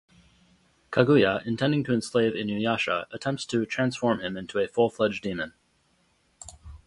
[0.91, 5.53] Kaguya, intending to enslave InuYasha, attempts to transform him in to a full-fledged demon.